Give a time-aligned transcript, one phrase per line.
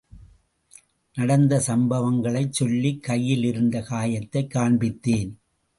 [1.17, 5.31] நடந்த சம்பவங்களைச் சொல்லிக் கையில் இருந்த காயத்தைக் காண்பித்தேன்.